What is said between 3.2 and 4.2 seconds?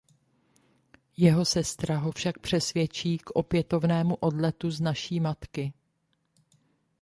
opětovnému